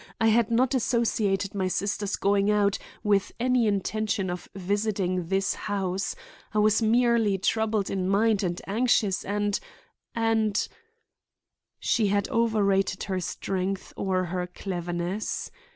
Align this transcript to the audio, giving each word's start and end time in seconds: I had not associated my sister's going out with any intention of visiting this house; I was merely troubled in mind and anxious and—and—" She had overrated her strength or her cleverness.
I 0.19 0.29
had 0.29 0.49
not 0.49 0.73
associated 0.73 1.53
my 1.53 1.67
sister's 1.67 2.15
going 2.15 2.49
out 2.49 2.79
with 3.03 3.33
any 3.39 3.67
intention 3.67 4.31
of 4.31 4.49
visiting 4.55 5.27
this 5.27 5.53
house; 5.53 6.15
I 6.55 6.57
was 6.57 6.81
merely 6.81 7.37
troubled 7.37 7.91
in 7.91 8.09
mind 8.09 8.41
and 8.41 8.59
anxious 8.65 9.23
and—and—" 9.23 10.67
She 11.79 12.07
had 12.07 12.27
overrated 12.29 13.03
her 13.03 13.19
strength 13.19 13.93
or 13.95 14.23
her 14.23 14.47
cleverness. 14.47 15.51